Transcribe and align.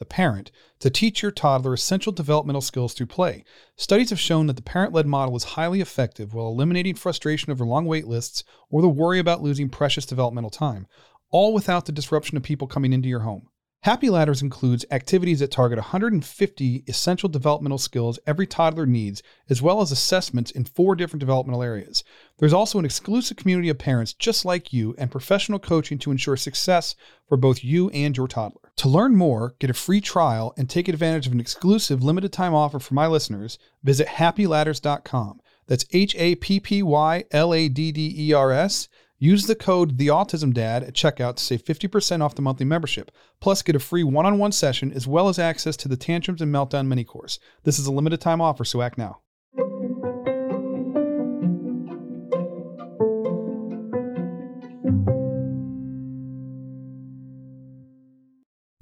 the 0.00 0.04
parent, 0.04 0.50
to 0.80 0.90
teach 0.90 1.22
your 1.22 1.30
toddler 1.30 1.74
essential 1.74 2.10
developmental 2.10 2.60
skills 2.60 2.92
through 2.92 3.06
play. 3.06 3.44
Studies 3.76 4.10
have 4.10 4.18
shown 4.18 4.48
that 4.48 4.56
the 4.56 4.62
parent 4.62 4.92
led 4.92 5.06
model 5.06 5.36
is 5.36 5.44
highly 5.44 5.80
effective 5.80 6.34
while 6.34 6.48
eliminating 6.48 6.96
frustration 6.96 7.52
over 7.52 7.64
long 7.64 7.86
wait 7.86 8.08
lists 8.08 8.42
or 8.68 8.82
the 8.82 8.88
worry 8.88 9.20
about 9.20 9.42
losing 9.42 9.68
precious 9.68 10.04
developmental 10.04 10.50
time, 10.50 10.88
all 11.30 11.54
without 11.54 11.86
the 11.86 11.92
disruption 11.92 12.36
of 12.36 12.42
people 12.42 12.66
coming 12.66 12.92
into 12.92 13.08
your 13.08 13.20
home. 13.20 13.46
Happy 13.84 14.10
Ladders 14.10 14.42
includes 14.42 14.84
activities 14.90 15.38
that 15.38 15.50
target 15.50 15.78
150 15.78 16.84
essential 16.86 17.30
developmental 17.30 17.78
skills 17.78 18.18
every 18.26 18.46
toddler 18.46 18.84
needs, 18.84 19.22
as 19.48 19.62
well 19.62 19.80
as 19.80 19.90
assessments 19.90 20.50
in 20.50 20.66
four 20.66 20.94
different 20.94 21.20
developmental 21.20 21.62
areas. 21.62 22.04
There's 22.38 22.52
also 22.52 22.78
an 22.78 22.84
exclusive 22.84 23.38
community 23.38 23.70
of 23.70 23.78
parents 23.78 24.12
just 24.12 24.44
like 24.44 24.74
you 24.74 24.94
and 24.98 25.10
professional 25.10 25.58
coaching 25.58 25.98
to 26.00 26.10
ensure 26.10 26.36
success 26.36 26.94
for 27.26 27.38
both 27.38 27.64
you 27.64 27.88
and 27.88 28.14
your 28.14 28.28
toddler. 28.28 28.69
To 28.80 28.88
learn 28.88 29.14
more, 29.14 29.56
get 29.58 29.68
a 29.68 29.74
free 29.74 30.00
trial, 30.00 30.54
and 30.56 30.66
take 30.66 30.88
advantage 30.88 31.26
of 31.26 31.34
an 31.34 31.40
exclusive 31.40 32.02
limited 32.02 32.32
time 32.32 32.54
offer 32.54 32.78
for 32.78 32.94
my 32.94 33.06
listeners, 33.06 33.58
visit 33.82 34.06
happyladders.com. 34.06 35.42
That's 35.66 35.84
H 35.92 36.16
A 36.16 36.36
P 36.36 36.60
P 36.60 36.82
Y 36.82 37.24
L 37.30 37.52
A 37.52 37.68
D 37.68 37.92
D 37.92 38.14
E 38.16 38.32
R 38.32 38.52
S. 38.52 38.88
Use 39.18 39.44
the 39.44 39.54
code 39.54 39.98
TheAutismDad 39.98 40.88
at 40.88 40.94
checkout 40.94 41.36
to 41.36 41.44
save 41.44 41.62
50% 41.62 42.22
off 42.22 42.34
the 42.34 42.40
monthly 42.40 42.64
membership. 42.64 43.10
Plus, 43.38 43.60
get 43.60 43.76
a 43.76 43.78
free 43.78 44.02
one 44.02 44.24
on 44.24 44.38
one 44.38 44.50
session 44.50 44.90
as 44.92 45.06
well 45.06 45.28
as 45.28 45.38
access 45.38 45.76
to 45.76 45.86
the 45.86 45.98
Tantrums 45.98 46.40
and 46.40 46.50
Meltdown 46.50 46.86
mini 46.86 47.04
course. 47.04 47.38
This 47.64 47.78
is 47.78 47.84
a 47.84 47.92
limited 47.92 48.22
time 48.22 48.40
offer, 48.40 48.64
so 48.64 48.80
act 48.80 48.96
now. 48.96 49.20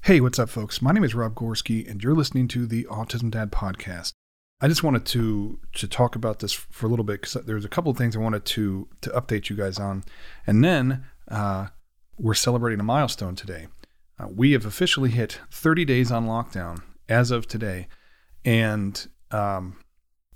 Hey, 0.09 0.21
what's 0.21 0.39
up, 0.39 0.49
folks? 0.49 0.81
My 0.81 0.91
name 0.91 1.03
is 1.03 1.13
Rob 1.13 1.35
Gorski, 1.35 1.87
and 1.87 2.01
you're 2.01 2.15
listening 2.15 2.47
to 2.47 2.65
the 2.65 2.85
Autism 2.85 3.29
Dad 3.29 3.51
podcast. 3.51 4.13
I 4.59 4.67
just 4.67 4.81
wanted 4.81 5.05
to 5.05 5.59
to 5.73 5.87
talk 5.87 6.15
about 6.15 6.39
this 6.39 6.51
for 6.51 6.87
a 6.87 6.89
little 6.89 7.05
bit 7.05 7.21
because 7.21 7.45
there's 7.45 7.63
a 7.63 7.69
couple 7.69 7.91
of 7.91 7.97
things 7.99 8.15
I 8.15 8.19
wanted 8.19 8.43
to 8.45 8.87
to 9.01 9.11
update 9.11 9.51
you 9.51 9.55
guys 9.55 9.77
on, 9.77 10.03
and 10.47 10.63
then 10.63 11.05
uh, 11.27 11.67
we're 12.17 12.33
celebrating 12.33 12.79
a 12.79 12.83
milestone 12.83 13.35
today. 13.35 13.67
Uh, 14.19 14.29
we 14.35 14.53
have 14.53 14.65
officially 14.65 15.11
hit 15.11 15.41
30 15.51 15.85
days 15.85 16.11
on 16.11 16.25
lockdown 16.25 16.81
as 17.07 17.29
of 17.29 17.47
today, 17.47 17.87
and 18.43 19.09
um, 19.29 19.77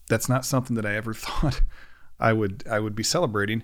that's 0.07 0.29
not 0.29 0.45
something 0.45 0.75
that 0.75 0.85
I 0.85 0.95
ever 0.95 1.13
thought 1.15 1.63
I 2.19 2.31
would 2.31 2.63
I 2.69 2.79
would 2.79 2.93
be 2.93 3.01
celebrating. 3.01 3.63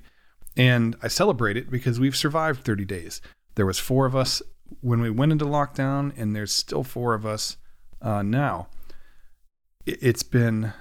And 0.58 0.96
I 1.04 1.08
celebrate 1.08 1.56
it 1.56 1.70
because 1.70 2.00
we've 2.00 2.18
survived 2.18 2.66
30 2.66 2.84
days. 2.84 3.22
There 3.54 3.68
was 3.68 3.78
four 3.78 4.08
of 4.08 4.16
us 4.16 4.42
when 4.82 5.02
we 5.02 5.10
went 5.10 5.32
into 5.32 5.46
lockdown, 5.46 6.14
and 6.18 6.36
there's 6.36 6.54
still 6.54 6.84
four 6.84 7.14
of 7.14 7.26
us 7.26 7.58
uh, 8.02 8.22
now 8.22 8.68
it's 9.86 10.24
been 10.24 10.74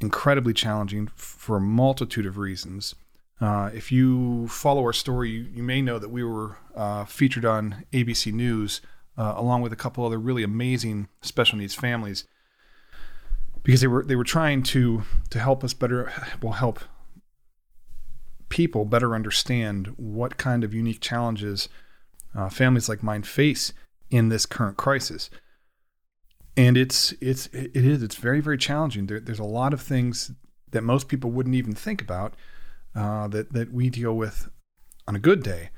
incredibly 0.00 0.52
challenging 0.52 1.08
for 1.14 1.56
a 1.56 1.60
multitude 1.60 2.26
of 2.26 2.38
reasons. 2.38 2.94
Uh, 3.40 3.70
if 3.72 3.90
you 3.90 4.48
follow 4.48 4.82
our 4.82 4.92
story, 4.92 5.30
you, 5.30 5.46
you 5.54 5.62
may 5.62 5.80
know 5.80 5.98
that 5.98 6.10
we 6.10 6.24
were 6.24 6.58
uh, 6.74 7.04
featured 7.04 7.44
on 7.44 7.84
ABC 7.92 8.32
News 8.32 8.80
uh, 9.16 9.34
along 9.36 9.62
with 9.62 9.72
a 9.72 9.76
couple 9.76 10.04
other 10.04 10.18
really 10.18 10.42
amazing 10.42 11.08
special 11.20 11.58
needs 11.58 11.74
families 11.74 12.24
because 13.62 13.80
they 13.80 13.86
were 13.86 14.02
they 14.04 14.16
were 14.16 14.24
trying 14.24 14.62
to 14.62 15.02
to 15.28 15.38
help 15.38 15.62
us 15.62 15.74
better 15.74 16.10
well 16.40 16.54
help 16.54 16.80
people 18.48 18.86
better 18.86 19.14
understand 19.14 19.88
what 19.96 20.38
kind 20.38 20.64
of 20.64 20.72
unique 20.72 21.00
challenges 21.00 21.68
uh, 22.34 22.48
families 22.48 22.88
like 22.88 23.02
mine 23.02 23.22
face 23.22 23.72
in 24.10 24.28
this 24.28 24.46
current 24.46 24.76
crisis 24.76 25.30
and 26.56 26.76
it's 26.76 27.12
it's 27.20 27.46
it 27.52 27.74
is 27.74 28.02
it's 28.02 28.16
very 28.16 28.40
very 28.40 28.58
challenging. 28.58 29.06
There, 29.06 29.20
there's 29.20 29.38
a 29.38 29.44
lot 29.44 29.72
of 29.72 29.80
things 29.80 30.32
that 30.70 30.82
most 30.82 31.08
people 31.08 31.30
wouldn't 31.30 31.54
even 31.54 31.74
think 31.74 32.02
about 32.02 32.34
uh, 32.94 33.28
that 33.28 33.52
that 33.52 33.72
we 33.72 33.90
deal 33.90 34.14
with 34.16 34.50
on 35.06 35.16
a 35.16 35.18
good 35.18 35.42
day. 35.42 35.70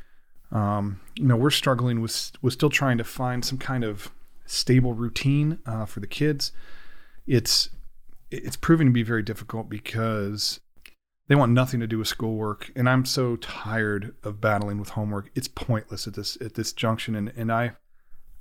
Um, 0.51 1.01
you 1.17 1.27
know, 1.27 1.37
we're 1.37 1.51
struggling 1.51 2.01
with 2.01 2.33
with 2.43 2.55
still 2.55 2.71
trying 2.71 2.99
to 2.99 3.05
find 3.05 3.45
some 3.45 3.59
kind 3.59 3.85
of 3.85 4.11
stable 4.45 4.93
routine 4.93 5.59
uh, 5.67 5.85
for 5.85 6.01
the 6.01 6.07
kids. 6.07 6.53
It's 7.27 7.71
it's 8.31 8.57
proving 8.57 8.89
to 8.89 8.93
be 8.93 9.03
very 9.03 9.23
difficult 9.23 9.69
because 9.69 10.61
they 11.29 11.35
want 11.35 11.53
nothing 11.53 11.81
to 11.81 11.87
do 11.87 11.99
with 11.99 12.09
schoolwork, 12.09 12.73
and 12.75 12.89
I'm 12.89 13.05
so 13.05 13.37
tired 13.37 14.15
of 14.23 14.41
battling 14.41 14.79
with 14.79 14.91
homework. 14.91 15.31
It's 15.35 15.49
pointless 15.49 16.07
at 16.07 16.15
this 16.15 16.37
at 16.41 16.55
this 16.55 16.73
junction, 16.73 17.15
and 17.15 17.33
and 17.37 17.53
I 17.53 17.73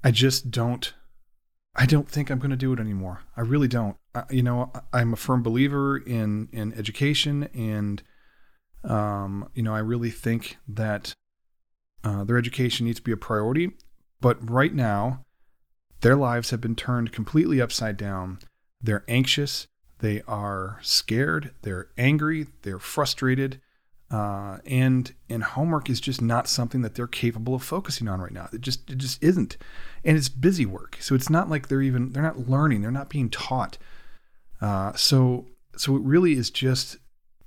I 0.04 0.12
just 0.12 0.52
don't 0.52 0.94
I 1.76 1.86
don't 1.86 2.10
think 2.10 2.30
I'm 2.30 2.40
going 2.40 2.52
to 2.52 2.58
do 2.58 2.74
it 2.74 2.80
anymore. 2.80 3.22
I 3.38 3.42
really 3.42 3.68
don't. 3.68 3.96
I, 4.14 4.24
you 4.30 4.44
know, 4.44 4.72
I'm 4.92 5.14
a 5.14 5.18
firm 5.18 5.42
believer 5.42 5.98
in 5.98 6.50
in 6.52 6.74
education, 6.74 7.50
and 7.54 8.04
um, 8.84 9.50
you 9.54 9.64
know, 9.64 9.74
I 9.74 9.80
really 9.80 10.12
think 10.12 10.58
that 10.68 11.14
uh, 12.04 12.24
their 12.24 12.38
education 12.38 12.86
needs 12.88 13.00
to 13.00 13.04
be 13.04 13.12
a 13.12 13.18
priority. 13.18 13.72
But 14.20 14.50
right 14.50 14.74
now, 14.74 15.24
their 16.02 16.16
lives 16.16 16.50
have 16.50 16.62
been 16.62 16.76
turned 16.76 17.12
completely 17.12 17.62
upside 17.62 17.98
down. 17.98 18.40
They're 18.82 19.06
anxious. 19.08 19.68
They 20.02 20.24
are 20.28 20.80
scared. 20.82 21.52
They're 21.62 21.90
angry. 21.98 22.48
They're 22.64 22.80
frustrated. 22.80 23.62
Uh, 24.10 24.58
and 24.66 25.14
and 25.30 25.42
homework 25.42 25.90
is 25.90 26.02
just 26.02 26.22
not 26.22 26.50
something 26.50 26.82
that 26.82 26.96
they're 26.96 27.08
capable 27.08 27.56
of 27.56 27.64
focusing 27.64 28.10
on 28.10 28.20
right 28.20 28.34
now. 28.34 28.50
It 28.52 28.60
just 28.60 28.90
it 28.90 28.98
just 28.98 29.24
isn't, 29.24 29.56
and 30.04 30.18
it's 30.18 30.28
busy 30.28 30.66
work. 30.66 30.98
So 31.00 31.16
it's 31.16 31.30
not 31.30 31.50
like 31.50 31.68
they're 31.68 31.82
even 31.82 32.12
they're 32.12 32.24
not 32.24 32.50
learning. 32.50 32.82
They're 32.82 32.92
not 32.92 33.10
being 33.10 33.30
taught. 33.30 33.78
Uh, 34.60 34.94
so 34.96 35.46
so 35.78 35.96
it 35.96 36.02
really 36.02 36.34
is 36.34 36.50
just 36.50 36.98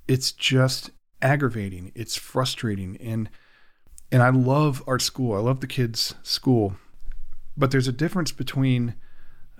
it's 0.09 0.33
just 0.33 0.91
aggravating. 1.21 1.93
It's 1.95 2.17
frustrating, 2.17 2.97
and 2.97 3.29
and 4.11 4.23
I 4.23 4.31
love 4.31 4.83
our 4.87 4.99
school. 4.99 5.35
I 5.35 5.41
love 5.41 5.61
the 5.61 5.67
kids' 5.67 6.15
school, 6.23 6.77
but 7.57 7.73
there's 7.73 7.89
a 7.89 7.93
difference 7.93 8.33
between 8.33 8.95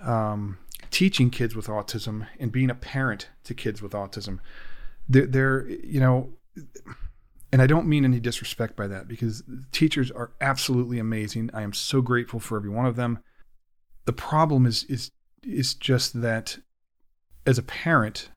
um, 0.01 0.59
teaching 0.95 1.29
kids 1.29 1.57
with 1.57 1.67
autism 1.67 2.29
and 2.39 2.53
being 2.53 2.71
a 2.71 2.75
parent 2.75 3.29
to 3.43 3.53
kids 3.53 3.83
with 3.83 3.93
autism. 3.93 4.39
There, 5.09 5.27
there, 5.27 5.69
you 5.69 5.99
know 5.99 6.35
and 7.55 7.63
I 7.63 7.67
don't 7.69 7.87
mean 7.87 8.05
any 8.05 8.19
disrespect 8.19 8.75
by 8.75 8.89
that 8.89 9.07
because 9.07 9.45
teachers 9.71 10.11
are 10.11 10.33
absolutely 10.41 10.99
amazing. 10.99 11.51
I 11.53 11.63
am 11.63 11.73
so 11.73 12.01
grateful 12.01 12.41
for 12.41 12.57
every 12.57 12.71
one 12.71 12.87
of 12.87 12.97
them. 12.97 13.21
The 14.07 14.13
problem 14.13 14.67
is 14.67 14.85
is 14.85 15.11
is 15.43 15.75
just 15.75 16.21
that 16.23 16.59
as 17.47 17.59
a 17.59 17.63
parent, 17.63 18.31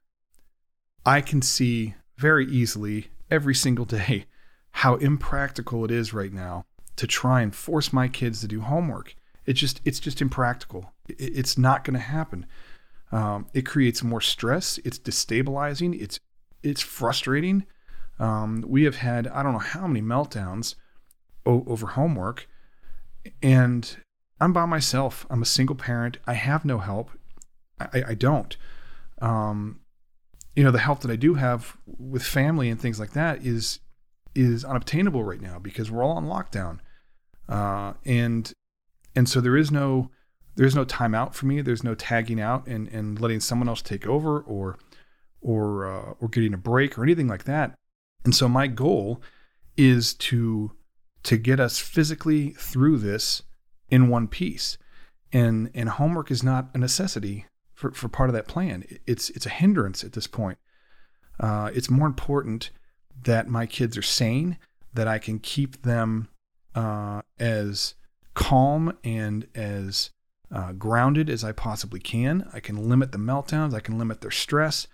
I 1.06 1.22
can 1.22 1.42
see 1.42 1.96
very 2.18 2.46
easily 2.46 3.08
every 3.32 3.56
single 3.56 3.86
day 3.86 4.26
how 4.72 4.96
impractical 4.96 5.86
it 5.86 5.92
is 5.92 6.14
right 6.14 6.34
now 6.34 6.66
to 6.98 7.08
try 7.08 7.42
and 7.42 7.56
force 7.56 7.94
my 7.94 8.08
kids 8.08 8.42
to 8.42 8.48
do 8.48 8.62
homework. 8.62 9.16
It's 9.48 9.60
just 9.60 9.82
it's 9.86 10.00
just 10.00 10.22
impractical. 10.22 10.92
It's 11.08 11.58
not 11.58 11.84
going 11.84 11.94
to 11.94 12.00
happen. 12.00 12.46
Um, 13.12 13.48
it 13.54 13.66
creates 13.66 14.04
more 14.04 14.22
stress. 14.22 14.78
It's 14.84 15.00
destabilizing. 15.00 16.00
It's 16.00 16.20
it's 16.62 16.82
frustrating. 16.82 17.66
Um, 18.20 18.64
we 18.68 18.84
have 18.84 18.98
had 18.98 19.28
I 19.28 19.42
don't 19.42 19.54
know 19.54 19.60
how 19.60 19.88
many 19.88 20.02
meltdowns 20.02 20.76
o- 21.46 21.64
over 21.66 21.88
homework, 21.88 22.48
and 23.42 23.98
I'm 24.42 24.52
by 24.52 24.66
myself. 24.66 25.26
I'm 25.30 25.42
a 25.42 25.46
single 25.46 25.76
parent. 25.76 26.18
I 26.28 26.34
have 26.34 26.66
no 26.66 26.80
help. 26.80 27.12
I, 27.80 28.04
I 28.10 28.14
don't. 28.14 28.56
Um, 29.22 29.80
you 30.56 30.64
know, 30.64 30.72
the 30.72 30.80
help 30.80 31.02
that 31.02 31.12
I 31.12 31.16
do 31.16 31.36
have 31.36 31.78
with 31.86 32.24
family 32.24 32.70
and 32.70 32.82
things 32.82 33.00
like 33.00 33.14
that 33.14 33.46
is 33.46 33.80
is 34.36 34.66
unobtainable 34.66 35.24
right 35.24 35.42
now 35.42 35.58
because 35.58 35.90
we're 35.90 36.04
all 36.04 36.18
on 36.18 36.26
lockdown, 36.26 36.80
uh, 37.48 37.94
and 38.06 38.54
and 39.18 39.28
so 39.28 39.42
there 39.42 39.58
is 39.58 39.72
no 39.72 40.12
there's 40.56 40.76
no 40.76 40.86
timeout 40.86 41.34
for 41.34 41.48
me. 41.48 41.62
There's 41.62 41.84
no 41.84 41.96
tagging 41.96 42.40
out 42.40 42.68
and 42.68 42.88
and 42.90 43.20
letting 43.20 43.40
someone 43.40 43.68
else 43.68 43.82
take 43.82 44.06
over 44.06 44.40
or 44.42 44.78
or 45.42 45.92
uh, 45.92 46.14
or 46.22 46.28
getting 46.30 46.54
a 46.54 46.58
break 46.58 46.98
or 46.98 47.04
anything 47.04 47.28
like 47.28 47.46
that. 47.46 47.74
And 48.24 48.36
so 48.36 48.48
my 48.48 48.68
goal 48.68 49.22
is 49.76 50.14
to 50.14 50.72
to 51.24 51.38
get 51.38 51.60
us 51.60 51.80
physically 51.80 52.52
through 52.52 53.00
this 53.00 53.42
in 53.90 54.08
one 54.08 54.28
piece. 54.28 54.78
And 55.34 55.72
and 55.74 55.90
homework 55.90 56.30
is 56.30 56.44
not 56.44 56.70
a 56.76 56.78
necessity 56.78 57.48
for, 57.74 57.92
for 57.92 58.10
part 58.10 58.30
of 58.30 58.36
that 58.36 58.48
plan. 58.48 58.84
It's 59.08 59.32
it's 59.32 59.48
a 59.48 59.50
hindrance 59.50 60.04
at 60.04 60.14
this 60.14 60.28
point. 60.28 60.60
Uh, 61.40 61.72
it's 61.74 61.90
more 61.90 62.08
important 62.08 62.70
that 63.24 63.48
my 63.48 63.66
kids 63.66 63.98
are 63.98 64.04
sane, 64.04 64.60
that 64.94 65.08
I 65.08 65.18
can 65.18 65.40
keep 65.40 65.82
them 65.82 66.30
uh, 66.76 67.24
as 67.40 67.96
calm 68.38 68.96
and 69.04 69.48
as 69.56 70.12
uh, 70.54 70.72
grounded 70.72 71.28
as 71.28 71.44
I 71.44 71.52
possibly 71.52 72.00
can. 72.00 72.48
I 72.54 72.60
can 72.60 72.88
limit 72.88 73.12
the 73.12 73.18
meltdowns. 73.18 73.74
I 73.74 73.80
can 73.80 73.98
limit 73.98 74.22
their 74.22 74.32
stress. 74.32 74.86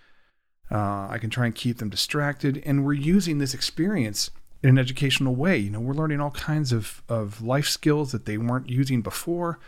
Uh, 0.70 1.08
I 1.10 1.18
can 1.20 1.28
try 1.28 1.44
and 1.44 1.54
keep 1.54 1.76
them 1.76 1.90
distracted. 1.90 2.62
And 2.64 2.86
we're 2.86 2.94
using 2.94 3.36
this 3.36 3.52
experience 3.52 4.30
in 4.62 4.70
an 4.70 4.78
educational 4.78 5.34
way. 5.34 5.58
You 5.58 5.70
know, 5.70 5.80
we're 5.80 5.92
learning 5.92 6.22
all 6.22 6.30
kinds 6.30 6.72
of, 6.72 7.02
of 7.06 7.42
life 7.42 7.68
skills 7.68 8.12
that 8.12 8.24
they 8.24 8.38
weren't 8.38 8.70
using 8.70 9.02
before. 9.02 9.60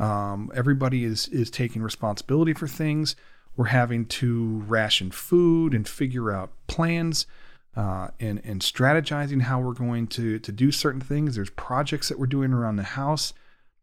Um, 0.00 0.50
everybody 0.52 1.04
is 1.04 1.28
is 1.28 1.50
taking 1.50 1.82
responsibility 1.82 2.52
for 2.52 2.66
things. 2.66 3.14
We're 3.56 3.66
having 3.66 4.06
to 4.06 4.64
ration 4.66 5.12
food 5.12 5.72
and 5.72 5.86
figure 5.86 6.32
out 6.32 6.50
plans 6.66 7.26
uh, 7.76 8.08
and 8.18 8.40
and 8.44 8.60
strategizing 8.60 9.42
how 9.42 9.60
we're 9.60 9.74
going 9.74 10.06
to 10.08 10.38
to 10.38 10.52
do 10.52 10.72
certain 10.72 11.00
things. 11.00 11.34
There's 11.34 11.50
projects 11.50 12.08
that 12.08 12.18
we're 12.18 12.26
doing 12.26 12.52
around 12.52 12.76
the 12.76 12.82
house 12.82 13.32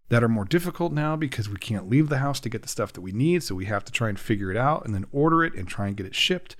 that 0.10 0.24
are 0.24 0.30
more 0.30 0.46
difficult 0.46 0.94
now 0.94 1.16
because 1.16 1.50
we 1.50 1.58
can't 1.58 1.90
leave 1.90 2.10
the 2.10 2.20
house 2.20 2.40
to 2.40 2.50
get 2.50 2.62
the 2.62 2.68
stuff 2.68 2.94
that 2.94 3.02
we 3.02 3.12
need. 3.12 3.44
So 3.44 3.56
we 3.56 3.66
have 3.66 3.84
to 3.86 3.92
try 3.92 4.10
and 4.10 4.20
figure 4.20 4.52
it 4.52 4.58
out 4.58 4.86
and 4.86 4.96
then 4.96 5.06
order 5.12 5.44
it 5.44 5.54
and 5.54 5.68
try 5.68 5.88
and 5.88 5.98
get 5.98 6.06
it 6.06 6.16
shipped. 6.16 6.56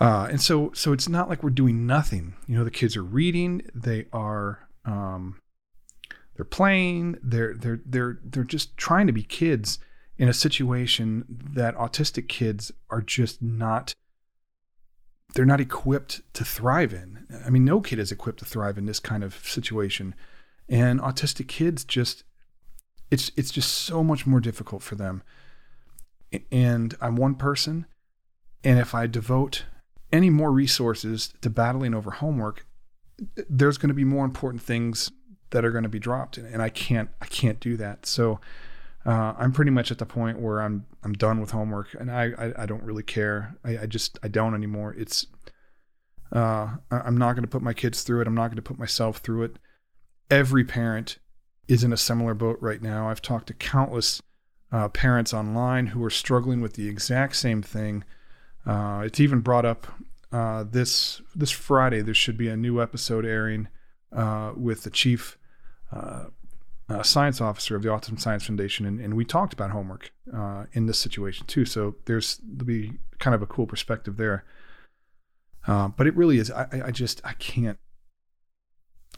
Uh, 0.00 0.26
and 0.30 0.40
so, 0.40 0.72
so 0.74 0.92
it's 0.94 1.08
not 1.08 1.28
like 1.28 1.42
we're 1.42 1.50
doing 1.50 1.86
nothing. 1.86 2.34
You 2.46 2.56
know, 2.56 2.64
the 2.64 2.70
kids 2.70 2.96
are 2.96 3.04
reading, 3.04 3.62
they 3.74 4.06
are, 4.12 4.66
um, 4.86 5.40
they're 6.34 6.44
playing, 6.46 7.18
they're 7.22 7.54
they're 7.54 7.80
they're 7.84 8.18
they're 8.24 8.44
just 8.44 8.74
trying 8.78 9.06
to 9.06 9.12
be 9.12 9.22
kids 9.22 9.78
in 10.16 10.26
a 10.26 10.32
situation 10.32 11.24
that 11.28 11.76
autistic 11.76 12.28
kids 12.28 12.72
are 12.88 13.02
just 13.02 13.42
not. 13.42 13.94
They're 15.34 15.46
not 15.46 15.60
equipped 15.60 16.20
to 16.34 16.44
thrive 16.44 16.92
in. 16.92 17.26
I 17.44 17.50
mean, 17.50 17.64
no 17.64 17.80
kid 17.80 17.98
is 17.98 18.10
equipped 18.10 18.40
to 18.40 18.44
thrive 18.44 18.78
in 18.78 18.86
this 18.86 19.00
kind 19.00 19.22
of 19.22 19.34
situation. 19.46 20.14
And 20.68 21.00
autistic 21.00 21.48
kids 21.48 21.84
just 21.84 22.24
it's 23.10 23.30
it's 23.36 23.50
just 23.50 23.72
so 23.72 24.04
much 24.04 24.26
more 24.26 24.40
difficult 24.40 24.82
for 24.82 24.94
them. 24.94 25.22
And 26.52 26.94
i'm 27.00 27.16
one 27.16 27.34
person 27.34 27.86
and 28.62 28.78
if 28.78 28.94
i 28.94 29.08
devote 29.08 29.64
any 30.12 30.30
more 30.30 30.52
resources 30.52 31.34
to 31.40 31.50
battling 31.50 31.92
over 31.92 32.12
homework 32.12 32.64
there's 33.48 33.78
going 33.78 33.88
to 33.88 33.94
be 33.94 34.04
more 34.04 34.24
important 34.24 34.62
things 34.62 35.10
that 35.50 35.64
are 35.64 35.70
going 35.70 35.82
to 35.82 35.88
be 35.88 35.98
dropped 35.98 36.38
and 36.38 36.62
i 36.62 36.68
can't 36.68 37.10
i 37.20 37.26
can't 37.26 37.60
do 37.60 37.76
that. 37.76 38.06
So 38.06 38.40
uh, 39.06 39.34
i'm 39.38 39.52
pretty 39.52 39.70
much 39.70 39.90
at 39.90 39.98
the 39.98 40.06
point 40.06 40.40
where 40.40 40.60
i'm 40.60 40.86
i'm 41.02 41.12
done 41.12 41.40
with 41.40 41.50
homework 41.50 41.94
and 41.98 42.10
i 42.10 42.30
i, 42.38 42.62
I 42.62 42.66
don't 42.66 42.82
really 42.82 43.02
care 43.02 43.56
I, 43.64 43.78
I 43.78 43.86
just 43.86 44.18
i 44.22 44.28
don't 44.28 44.54
anymore 44.54 44.94
it's 44.96 45.26
uh, 46.32 46.76
i'm 46.90 47.18
not 47.18 47.32
going 47.32 47.44
to 47.44 47.50
put 47.50 47.62
my 47.62 47.72
kids 47.72 48.02
through 48.02 48.20
it 48.20 48.26
i'm 48.26 48.34
not 48.34 48.48
going 48.48 48.56
to 48.56 48.62
put 48.62 48.78
myself 48.78 49.18
through 49.18 49.44
it 49.44 49.58
every 50.30 50.64
parent 50.64 51.18
is 51.70 51.84
in 51.84 51.92
a 51.92 51.96
similar 51.96 52.34
boat 52.34 52.58
right 52.60 52.82
now. 52.82 53.08
I've 53.08 53.22
talked 53.22 53.46
to 53.46 53.54
countless 53.54 54.20
uh, 54.72 54.88
parents 54.88 55.32
online 55.32 55.88
who 55.88 56.02
are 56.04 56.10
struggling 56.10 56.60
with 56.60 56.74
the 56.74 56.88
exact 56.88 57.36
same 57.36 57.62
thing. 57.62 58.04
Uh, 58.66 59.02
it's 59.04 59.20
even 59.20 59.40
brought 59.40 59.64
up 59.64 59.86
uh, 60.32 60.64
this 60.68 61.22
this 61.34 61.50
Friday. 61.50 62.02
There 62.02 62.14
should 62.14 62.36
be 62.36 62.48
a 62.48 62.56
new 62.56 62.80
episode 62.82 63.24
airing 63.24 63.68
uh, 64.12 64.52
with 64.56 64.82
the 64.82 64.90
chief 64.90 65.38
uh, 66.90 66.94
uh, 66.98 67.02
science 67.02 67.40
officer 67.40 67.76
of 67.76 67.82
the 67.82 67.88
Autism 67.88 68.20
Science 68.20 68.44
Foundation, 68.46 68.86
and, 68.86 69.00
and 69.00 69.14
we 69.14 69.24
talked 69.24 69.52
about 69.52 69.70
homework 69.70 70.12
in 70.72 70.86
this 70.86 70.98
situation 70.98 71.46
too. 71.46 71.64
So 71.64 71.96
there's 72.06 72.40
there'll 72.42 72.66
be 72.66 72.98
kind 73.18 73.34
of 73.34 73.42
a 73.42 73.46
cool 73.46 73.66
perspective 73.66 74.16
there. 74.16 74.44
but 75.66 76.06
it 76.06 76.16
really 76.16 76.38
is. 76.38 76.50
I, 76.50 76.82
I 76.86 76.90
just 76.90 77.20
I 77.24 77.32
can't 77.34 77.78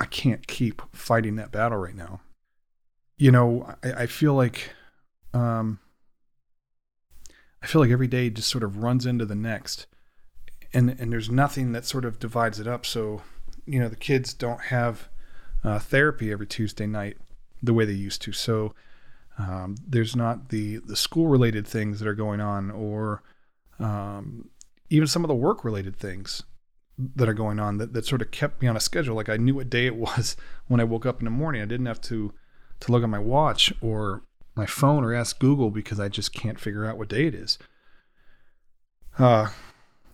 I 0.00 0.06
can't 0.06 0.46
keep 0.46 0.82
fighting 0.92 1.36
that 1.36 1.52
battle 1.52 1.78
right 1.78 1.94
now. 1.94 2.20
You 3.16 3.30
know, 3.30 3.74
I, 3.84 3.92
I 3.92 4.06
feel 4.06 4.34
like 4.34 4.70
um, 5.34 5.78
I 7.62 7.66
feel 7.66 7.80
like 7.80 7.90
every 7.90 8.08
day 8.08 8.30
just 8.30 8.48
sort 8.48 8.64
of 8.64 8.78
runs 8.78 9.06
into 9.06 9.24
the 9.26 9.34
next, 9.34 9.86
and 10.72 10.90
and 10.98 11.12
there's 11.12 11.30
nothing 11.30 11.72
that 11.72 11.84
sort 11.84 12.04
of 12.04 12.18
divides 12.18 12.58
it 12.58 12.66
up. 12.66 12.84
So, 12.86 13.22
you 13.66 13.78
know, 13.78 13.88
the 13.88 13.96
kids 13.96 14.34
don't 14.34 14.62
have 14.62 15.08
uh, 15.62 15.78
therapy 15.78 16.32
every 16.32 16.46
Tuesday 16.46 16.86
night 16.86 17.18
the 17.62 17.74
way 17.74 17.84
they 17.84 17.92
used 17.92 18.22
to. 18.22 18.32
So, 18.32 18.74
um, 19.38 19.76
there's 19.86 20.14
not 20.14 20.50
the 20.50 20.78
the 20.78 20.96
school 20.96 21.28
related 21.28 21.66
things 21.66 22.00
that 22.00 22.08
are 22.08 22.14
going 22.14 22.40
on, 22.40 22.70
or 22.70 23.22
um, 23.78 24.50
even 24.90 25.06
some 25.06 25.24
of 25.24 25.28
the 25.28 25.34
work 25.34 25.64
related 25.64 25.96
things 25.96 26.42
that 26.98 27.28
are 27.28 27.34
going 27.34 27.58
on 27.58 27.78
that, 27.78 27.94
that 27.94 28.04
sort 28.04 28.22
of 28.22 28.30
kept 28.30 28.60
me 28.60 28.68
on 28.68 28.76
a 28.76 28.80
schedule. 28.80 29.16
Like 29.16 29.28
I 29.28 29.36
knew 29.36 29.54
what 29.54 29.70
day 29.70 29.86
it 29.86 29.96
was 29.96 30.36
when 30.68 30.80
I 30.80 30.84
woke 30.84 31.06
up 31.06 31.20
in 31.20 31.24
the 31.24 31.30
morning. 31.30 31.62
I 31.62 31.66
didn't 31.66 31.86
have 31.86 32.00
to 32.02 32.32
to 32.80 32.92
look 32.92 33.02
at 33.02 33.08
my 33.08 33.18
watch 33.18 33.72
or 33.80 34.22
my 34.54 34.66
phone 34.66 35.04
or 35.04 35.14
ask 35.14 35.38
Google 35.38 35.70
because 35.70 36.00
I 36.00 36.08
just 36.08 36.32
can't 36.32 36.58
figure 36.58 36.84
out 36.84 36.98
what 36.98 37.08
day 37.08 37.26
it 37.26 37.34
is. 37.34 37.58
Uh, 39.18 39.50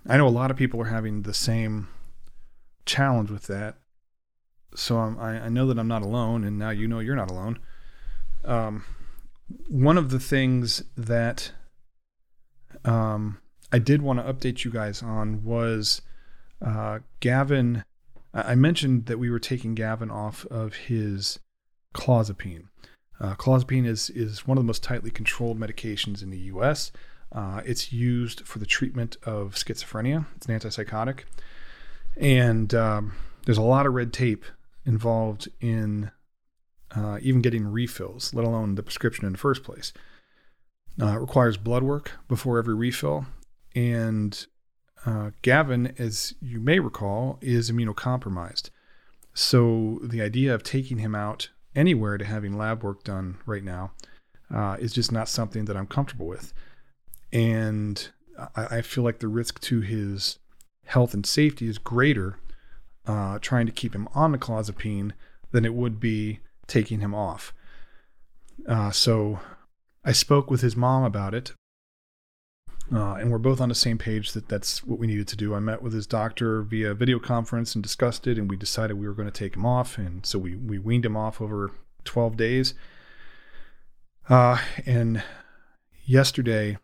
I 0.07 0.17
know 0.17 0.29
a 0.29 0.31
lot 0.31 0.51
of 0.51 0.57
people 0.57 0.81
are 0.81 0.87
having 0.87 1.23
the 1.23 1.35
same 1.35 1.89
challenge 2.85 3.31
with 3.31 3.47
that. 3.47 3.77
So 4.75 4.99
I'm, 4.99 5.19
I, 5.19 5.49
know 5.49 5.67
that 5.67 5.79
I'm 5.79 5.89
not 5.89 6.03
alone, 6.03 6.45
and 6.45 6.59
now 6.59 6.71
you 6.71 6.87
know 6.87 6.99
you're 7.01 7.17
not 7.17 7.31
alone. 7.31 7.59
Um, 8.45 8.85
one 9.69 9.97
of 9.97 10.11
the 10.11 10.21
things 10.21 10.83
that 10.97 11.53
um, 12.85 13.39
I 13.73 13.79
did 13.79 14.03
want 14.03 14.19
to 14.19 14.33
update 14.33 14.65
you 14.65 14.71
guys 14.71 15.03
on 15.03 15.43
was 15.43 16.03
uh, 16.65 17.01
Gavin, 17.21 17.85
I 18.35 18.55
mentioned 18.55 19.07
that 19.07 19.19
we 19.19 19.31
were 19.31 19.39
taking 19.39 19.75
Gavin 19.75 20.11
off 20.11 20.45
of 20.47 20.75
his 20.75 21.39
clozapine. 21.95 22.65
Uh, 23.21 23.35
clozapine 23.35 23.87
is 23.87 24.11
is 24.11 24.47
one 24.47 24.59
of 24.59 24.63
the 24.63 24.67
most 24.67 24.83
tightly 24.83 25.11
controlled 25.11 25.59
medications 25.59 26.23
in 26.23 26.31
the 26.31 26.39
U.S. 26.39 26.93
Uh, 27.33 27.63
it's 27.65 27.93
used 27.93 28.47
for 28.47 28.59
the 28.59 28.67
treatment 28.67 29.17
of 29.25 29.55
schizophrenia. 29.55 30.27
It's 30.37 30.47
an 30.47 30.59
antipsychotic, 30.59 31.21
and 32.17 32.73
um, 32.75 33.15
there's 33.45 33.59
a 33.59 33.63
lot 33.63 33.87
of 33.87 33.95
red 33.95 34.13
tape 34.13 34.45
involved 34.89 35.49
in 35.61 36.11
uh, 36.97 37.19
even 37.21 37.43
getting 37.43 37.67
refills, 37.67 38.33
let 38.33 38.47
alone 38.47 38.75
the 38.75 38.83
prescription 38.83 39.27
in 39.27 39.33
the 39.33 39.39
first 39.39 39.63
place. 39.63 39.93
Uh, 41.01 41.09
it 41.09 41.21
requires 41.21 41.59
blood 41.59 41.83
work 41.83 42.13
before 42.27 42.59
every 42.59 42.75
refill, 42.75 43.27
and 43.77 44.47
uh, 45.05 45.31
Gavin, 45.43 45.95
as 45.99 46.35
you 46.41 46.59
may 46.59 46.79
recall, 46.81 47.39
is 47.43 47.71
immunocompromised. 47.71 48.71
So 49.35 50.01
the 50.03 50.23
idea 50.23 50.55
of 50.55 50.63
taking 50.63 50.99
him 50.99 51.15
out 51.15 51.51
anywhere 51.77 52.17
to 52.17 52.25
having 52.25 52.57
lab 52.57 52.83
work 52.83 53.05
done 53.05 53.39
right 53.47 53.63
now 53.63 53.93
uh, 54.53 54.79
is 54.81 54.93
just 54.93 55.13
not 55.13 55.29
something 55.29 55.67
that 55.67 55.77
I'm 55.77 55.87
comfortable 55.87 56.27
with. 56.27 56.53
And 57.33 58.09
I, 58.57 58.79
I, 58.79 58.83
feel 58.83 59.05
like 59.05 59.19
the 59.19 59.29
risk 59.29 59.61
to 59.61 59.81
his 59.81 60.39
health 60.87 61.13
and 61.13 61.27
safety 61.27 61.69
is 61.69 61.77
greater 61.77 62.39
uh, 63.09 63.41
trying 63.41 63.67
to 63.67 63.73
keep 63.73 63.95
him 63.95 64.09
on 64.15 64.31
the 64.31 64.39
clozapine 64.39 65.11
than 65.51 65.65
it 65.65 65.75
would 65.75 65.99
be 65.99 66.39
taking 66.69 67.01
him 67.01 67.15
off. 67.15 67.53
Uh, 68.69 68.93
so 68.93 69.41
I 70.05 70.13
spoke 70.13 70.51
with 70.51 70.61
his 70.61 70.77
mom 70.77 71.03
about 71.03 71.35
it 71.35 71.53
uh, 72.93 73.15
and 73.15 73.31
we're 73.31 73.39
both 73.39 73.61
on 73.61 73.69
the 73.69 73.75
same 73.75 73.99
page 73.99 74.33
that 74.33 74.49
that's 74.49 74.83
what 74.85 74.99
we 74.99 75.07
needed 75.07 75.29
to 75.29 75.37
do. 75.37 75.55
I 75.55 75.61
met 75.61 75.83
with 75.83 75.93
his 75.93 76.07
doctor 76.07 76.63
via 76.63 76.95
video 76.95 77.19
conference 77.19 77.75
and 77.75 77.83
discussed 77.83 78.27
it, 78.27 78.39
and 78.39 78.49
we 78.49 78.57
decided 78.57 78.95
we 78.95 79.07
were 79.07 79.15
going 79.15 79.31
to 79.31 79.39
take 79.39 79.55
him 79.55 79.67
off. 79.67 79.99
And 79.99 80.25
so 80.25 80.39
we, 80.39 80.57
we 80.57 80.79
weaned 80.79 81.05
him 81.05 81.17
off 81.17 81.41
over 81.41 81.71
12 82.05 82.37
days. 82.37 82.75
Uh, 84.29 84.59
and 84.87 85.23
yesterday 86.07 86.79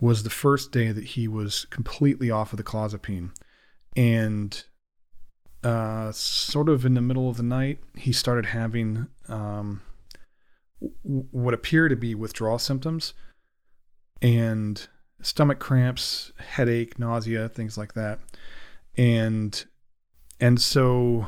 was 0.00 0.24
the 0.24 0.30
first 0.30 0.72
day 0.72 0.90
that 0.90 1.04
he 1.04 1.28
was 1.28 1.66
completely 1.70 2.30
off 2.30 2.52
of 2.52 2.56
the 2.56 2.64
clozapine. 2.64 3.30
And 3.96 4.64
uh, 5.64 6.12
sort 6.12 6.68
of 6.68 6.84
in 6.84 6.94
the 6.94 7.00
middle 7.00 7.28
of 7.28 7.36
the 7.36 7.42
night, 7.42 7.78
he 7.96 8.12
started 8.12 8.46
having 8.46 9.08
um, 9.28 9.80
w- 10.80 11.26
what 11.30 11.54
appear 11.54 11.88
to 11.88 11.96
be 11.96 12.14
withdrawal 12.14 12.58
symptoms 12.58 13.14
and 14.20 14.86
stomach 15.22 15.58
cramps, 15.58 16.32
headache, 16.38 16.98
nausea, 16.98 17.48
things 17.48 17.78
like 17.78 17.94
that. 17.94 18.20
And 18.96 19.64
and 20.38 20.60
so 20.60 21.26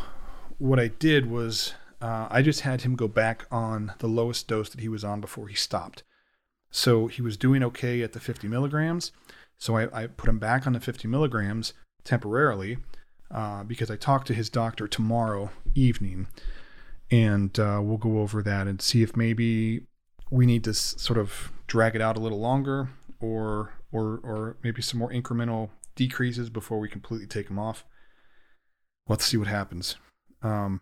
what 0.59 0.79
I 0.79 0.89
did 0.89 1.31
was 1.31 1.73
uh, 2.03 2.29
I 2.31 2.43
just 2.43 2.61
had 2.61 2.83
him 2.83 2.95
go 2.95 3.09
back 3.09 3.47
on 3.51 3.95
the 3.99 4.07
lowest 4.07 4.49
dose 4.49 4.69
that 4.69 4.81
he 4.81 4.89
was 4.89 5.03
on 5.03 5.21
before 5.21 5.49
he 5.49 5.55
stopped. 5.55 6.03
So 6.71 7.07
he 7.07 7.23
was 7.23 7.39
doing 7.39 7.63
okay 7.63 8.03
at 8.03 8.13
the 8.13 8.21
50 8.21 8.49
milligrams. 8.49 9.13
So 9.57 9.77
I, 9.79 10.03
I 10.03 10.07
put 10.07 10.29
him 10.29 10.39
back 10.39 10.67
on 10.67 10.75
the 10.75 10.81
50 10.81 11.09
milligrams 11.09 11.73
temporarily 12.05 12.77
uh, 13.31 13.65
because 13.65 13.91
I 13.91 13.97
talked 13.97 14.27
to 14.29 14.35
his 14.35 14.51
doctor 14.51 14.87
tomorrow 14.89 15.51
evening. 15.75 16.29
And 17.11 17.59
uh, 17.59 17.81
we'll 17.83 17.99
go 17.99 18.19
over 18.19 18.43
that 18.43 18.67
and 18.67 18.83
see 18.83 19.03
if 19.03 19.17
maybe 19.17 19.83
we 20.31 20.45
need 20.45 20.65
to 20.65 20.71
s- 20.71 20.95
sort 20.99 21.19
of 21.19 21.53
drag 21.67 21.95
it 21.95 22.03
out 22.03 22.17
a 22.17 22.21
little 22.21 22.41
longer 22.41 22.89
or, 23.21 23.75
or, 23.93 24.21
or 24.25 24.57
maybe 24.63 24.83
some 24.83 24.99
more 24.99 25.11
incremental 25.11 25.71
decreases 25.95 26.51
before 26.51 26.81
we 26.81 26.89
completely 26.89 27.27
take 27.27 27.49
him 27.49 27.59
off. 27.59 27.85
Let's 29.09 29.25
see 29.25 29.37
what 29.37 29.47
happens. 29.47 29.97
Um, 30.43 30.81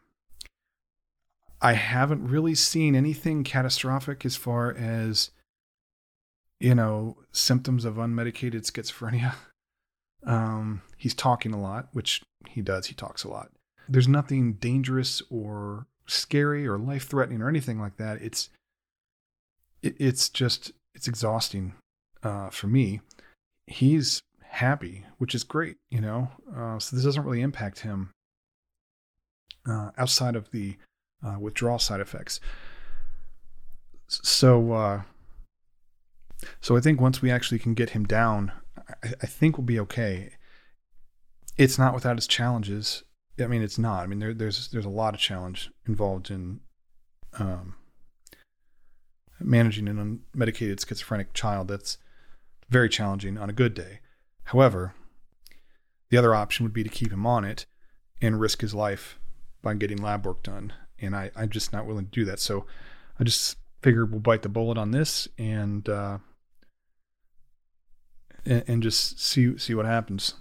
I 1.61 1.73
haven't 1.73 2.29
really 2.29 2.55
seen 2.55 2.95
anything 2.95 3.45
catastrophic 3.45 4.27
as 4.27 4.37
far 4.37 4.75
as 4.75 5.31
you 6.61 6.75
know 6.75 7.17
symptoms 7.33 7.85
of 7.85 7.95
unmedicated 7.95 8.71
schizophrenia. 8.71 9.35
Um, 10.27 10.81
he's 11.05 11.15
talking 11.15 11.53
a 11.53 11.61
lot, 11.61 11.89
which 11.93 12.23
he 12.49 12.63
does. 12.63 12.87
He 12.87 12.95
talks 12.95 13.25
a 13.25 13.29
lot. 13.29 13.51
There's 13.87 14.09
nothing 14.09 14.55
dangerous 14.55 15.21
or 15.29 15.87
scary 16.07 16.67
or 16.67 16.79
life 16.79 17.07
threatening 17.07 17.43
or 17.43 17.49
anything 17.51 17.79
like 17.79 17.99
that. 17.99 18.23
It's 18.23 18.49
it, 19.83 19.97
it's 19.99 20.31
just 20.31 20.73
it's 20.95 21.07
exhausting 21.07 21.75
uh, 22.23 22.49
for 22.49 22.69
me. 22.69 23.03
He's 23.67 24.23
happy, 24.45 25.05
which 25.19 25.35
is 25.35 25.45
great, 25.45 25.77
you 25.91 26.01
know. 26.01 26.31
Uh, 26.57 26.79
so 26.79 26.97
this 26.97 27.05
doesn't 27.05 27.25
really 27.25 27.43
impact 27.43 27.81
him 27.81 28.11
uh, 29.69 29.91
outside 29.99 30.37
of 30.37 30.51
the 30.53 30.79
uh, 31.23 31.37
withdrawal 31.39 31.79
side 31.79 32.01
effects. 32.01 32.41
So, 34.09 34.73
uh, 34.73 35.03
so 36.63 36.79
I 36.79 36.81
think 36.81 36.99
once 36.99 37.21
we 37.21 37.31
actually 37.31 37.59
can 37.59 37.75
get 37.75 37.91
him 37.91 38.07
down, 38.07 38.53
I, 39.03 39.13
I, 39.23 39.27
think 39.27 39.59
we'll 39.59 39.67
be 39.67 39.81
okay. 39.81 40.31
It's 41.57 41.79
not 41.79 41.95
without 41.95 42.17
its 42.17 42.27
challenges. 42.27 43.05
I 43.39 43.47
mean, 43.47 43.63
it's 43.63 43.79
not. 43.79 44.03
I 44.03 44.07
mean, 44.07 44.19
there, 44.19 44.35
there's 44.35 44.69
there's 44.69 44.85
a 44.85 44.91
lot 44.91 45.15
of 45.15 45.21
challenge 45.21 45.71
involved 45.87 46.31
in 46.31 46.61
um, 47.39 47.75
managing 49.41 49.89
an 49.89 50.21
unmedicated 50.37 50.87
schizophrenic 50.87 51.33
child. 51.35 51.69
That's 51.69 51.99
very 52.69 52.89
challenging 52.89 53.39
on 53.39 53.51
a 53.51 53.53
good 53.55 53.75
day. 53.75 54.01
However, 54.45 54.95
the 56.11 56.17
other 56.17 56.35
option 56.35 56.65
would 56.65 56.73
be 56.73 56.85
to 56.85 56.89
keep 56.89 57.13
him 57.13 57.27
on 57.27 57.45
it 57.45 57.67
and 58.21 58.41
risk 58.41 58.61
his 58.61 58.75
life 58.75 59.19
by 59.63 59.75
getting 59.75 59.99
lab 59.99 60.25
work 60.25 60.43
done. 60.43 60.73
And 61.01 61.17
I, 61.17 61.31
I'm 61.35 61.51
just 61.51 61.73
not 61.73 61.87
willing 61.87 62.07
to 62.07 62.11
do 62.11 62.25
that. 62.27 62.39
So 62.39 62.67
I 63.19 63.25
just 63.25 63.57
figured 63.83 64.11
we'll 64.11 64.21
bite 64.21 64.43
the 64.43 64.49
bullet 64.49 64.79
on 64.79 64.93
this 64.93 65.29
and 65.39 65.89
uh, 65.89 66.19
and, 68.45 68.65
and 68.67 68.83
just 68.83 69.21
see 69.21 69.59
see 69.59 69.75
what 69.75 69.87
happens. 69.87 70.35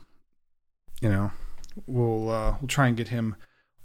You 1.04 1.10
know, 1.10 1.32
we'll 1.86 2.30
uh, 2.30 2.56
we'll 2.62 2.70
try 2.70 2.88
and 2.88 2.96
get 2.96 3.10
him 3.10 3.36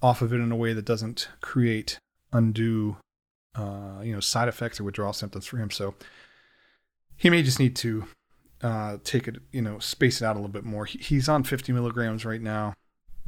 off 0.00 0.22
of 0.22 0.32
it 0.32 0.37
in 0.37 0.52
a 0.52 0.56
way 0.56 0.72
that 0.72 0.84
doesn't 0.84 1.28
create 1.40 1.98
undue 2.32 2.96
uh, 3.56 4.00
you 4.04 4.12
know 4.12 4.20
side 4.20 4.46
effects 4.46 4.78
or 4.78 4.84
withdrawal 4.84 5.12
symptoms 5.12 5.44
for 5.44 5.56
him. 5.56 5.68
So 5.68 5.96
he 7.16 7.28
may 7.28 7.42
just 7.42 7.58
need 7.58 7.75
to 7.76 8.04
uh, 8.62 8.98
take 9.02 9.26
it, 9.26 9.38
you 9.50 9.60
know, 9.60 9.80
space 9.80 10.22
it 10.22 10.25
out 10.25 10.37
a 10.37 10.38
little 10.38 10.52
bit 10.52 10.64
more. 10.64 10.84
He, 10.84 10.98
he's 10.98 11.28
on 11.28 11.42
50 11.42 11.72
milligrams 11.72 12.25
right 12.25 12.40
now, 12.40 12.75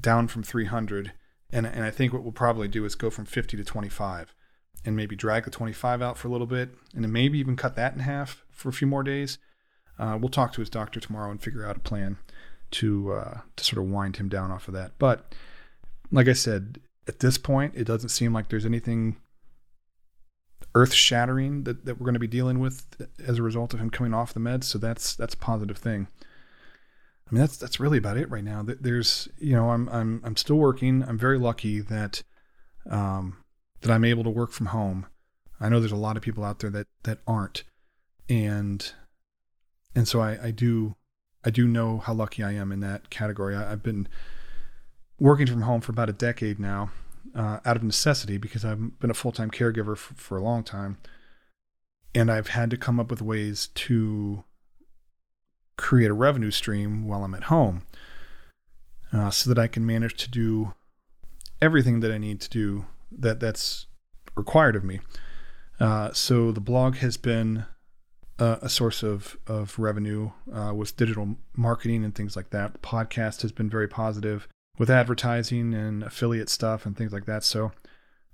down 0.00 0.28
from 0.28 0.44
300, 0.44 1.12
and 1.52 1.66
and 1.66 1.84
I 1.84 1.90
think 1.90 2.12
what 2.12 2.22
we'll 2.22 2.30
probably 2.30 2.68
do 2.68 2.84
is 2.84 2.94
go 2.94 3.10
from 3.10 3.24
50 3.24 3.56
to 3.56 3.64
25, 3.64 4.32
and 4.84 4.94
maybe 4.94 5.16
drag 5.16 5.46
the 5.46 5.50
25 5.50 6.00
out 6.00 6.16
for 6.16 6.28
a 6.28 6.30
little 6.30 6.46
bit, 6.46 6.76
and 6.94 7.02
then 7.02 7.10
maybe 7.10 7.40
even 7.40 7.56
cut 7.56 7.74
that 7.74 7.94
in 7.94 7.98
half 7.98 8.44
for 8.52 8.68
a 8.68 8.72
few 8.72 8.86
more 8.86 9.02
days. 9.02 9.38
Uh, 9.98 10.16
we'll 10.16 10.30
talk 10.30 10.52
to 10.52 10.60
his 10.60 10.70
doctor 10.70 11.00
tomorrow 11.00 11.32
and 11.32 11.42
figure 11.42 11.66
out 11.66 11.76
a 11.76 11.80
plan 11.80 12.18
to 12.72 13.12
uh, 13.12 13.40
to 13.56 13.64
sort 13.64 13.84
of 13.84 13.90
wind 13.90 14.16
him 14.16 14.28
down 14.28 14.50
off 14.50 14.68
of 14.68 14.74
that. 14.74 14.92
But 14.98 15.34
like 16.10 16.28
I 16.28 16.32
said, 16.32 16.80
at 17.06 17.20
this 17.20 17.38
point, 17.38 17.74
it 17.76 17.84
doesn't 17.84 18.10
seem 18.10 18.32
like 18.32 18.48
there's 18.48 18.66
anything 18.66 19.16
earth 20.74 20.92
shattering 20.92 21.64
that, 21.64 21.84
that 21.84 21.98
we're 21.98 22.04
going 22.04 22.14
to 22.14 22.20
be 22.20 22.26
dealing 22.26 22.60
with 22.60 22.86
as 23.26 23.38
a 23.38 23.42
result 23.42 23.74
of 23.74 23.80
him 23.80 23.90
coming 23.90 24.14
off 24.14 24.34
the 24.34 24.40
meds. 24.40 24.64
So 24.64 24.78
that's 24.78 25.14
that's 25.16 25.34
a 25.34 25.38
positive 25.38 25.78
thing. 25.78 26.08
I 27.30 27.34
mean, 27.34 27.40
that's 27.40 27.56
that's 27.56 27.80
really 27.80 27.98
about 27.98 28.16
it 28.16 28.30
right 28.30 28.44
now. 28.44 28.64
There's, 28.64 29.28
you 29.38 29.54
know, 29.54 29.70
I'm 29.70 29.88
I'm 29.88 30.20
I'm 30.24 30.36
still 30.36 30.56
working. 30.56 31.04
I'm 31.04 31.18
very 31.18 31.38
lucky 31.38 31.80
that 31.80 32.22
um, 32.88 33.38
that 33.82 33.90
I'm 33.90 34.04
able 34.04 34.24
to 34.24 34.30
work 34.30 34.52
from 34.52 34.66
home. 34.66 35.06
I 35.60 35.68
know 35.68 35.78
there's 35.78 35.92
a 35.92 35.96
lot 35.96 36.16
of 36.16 36.22
people 36.22 36.44
out 36.44 36.58
there 36.58 36.70
that 36.70 36.86
that 37.04 37.18
aren't, 37.26 37.64
and 38.28 38.92
and 39.94 40.08
so 40.08 40.20
I, 40.20 40.46
I 40.46 40.50
do 40.50 40.96
I 41.44 41.50
do 41.50 41.66
know 41.66 41.98
how 41.98 42.12
lucky 42.12 42.42
I 42.42 42.52
am 42.52 42.72
in 42.72 42.80
that 42.80 43.10
category. 43.10 43.56
I, 43.56 43.70
have 43.70 43.82
been 43.82 44.08
working 45.18 45.46
from 45.46 45.62
home 45.62 45.80
for 45.80 45.92
about 45.92 46.08
a 46.08 46.14
decade 46.14 46.58
now, 46.58 46.90
uh, 47.34 47.58
out 47.64 47.76
of 47.76 47.82
necessity 47.82 48.38
because 48.38 48.64
I've 48.64 48.98
been 48.98 49.10
a 49.10 49.14
full 49.14 49.32
time 49.32 49.50
caregiver 49.50 49.96
for, 49.96 50.14
for 50.14 50.36
a 50.36 50.42
long 50.42 50.62
time, 50.62 50.98
and 52.14 52.30
I've 52.30 52.48
had 52.48 52.70
to 52.70 52.76
come 52.76 53.00
up 53.00 53.10
with 53.10 53.22
ways 53.22 53.68
to 53.74 54.44
create 55.76 56.10
a 56.10 56.14
revenue 56.14 56.50
stream 56.50 57.06
while 57.06 57.24
I'm 57.24 57.34
at 57.34 57.44
home, 57.44 57.82
uh, 59.12 59.30
so 59.30 59.48
that 59.48 59.58
I 59.58 59.66
can 59.66 59.86
manage 59.86 60.16
to 60.16 60.30
do 60.30 60.74
everything 61.62 62.00
that 62.00 62.12
I 62.12 62.18
need 62.18 62.40
to 62.42 62.50
do 62.50 62.86
that 63.10 63.40
that's 63.40 63.86
required 64.36 64.76
of 64.76 64.84
me. 64.84 65.00
Uh, 65.78 66.12
so 66.12 66.52
the 66.52 66.60
blog 66.60 66.96
has 66.96 67.16
been 67.16 67.64
uh, 68.40 68.56
a 68.62 68.68
source 68.68 69.02
of 69.02 69.36
of 69.46 69.78
revenue 69.78 70.30
uh, 70.52 70.72
with 70.74 70.96
digital 70.96 71.36
marketing 71.54 72.04
and 72.04 72.14
things 72.14 72.34
like 72.34 72.50
that. 72.50 72.72
The 72.72 72.78
podcast 72.78 73.42
has 73.42 73.52
been 73.52 73.70
very 73.70 73.86
positive 73.86 74.48
with 74.78 74.90
advertising 74.90 75.74
and 75.74 76.02
affiliate 76.02 76.48
stuff 76.48 76.86
and 76.86 76.96
things 76.96 77.12
like 77.12 77.26
that. 77.26 77.44
So, 77.44 77.72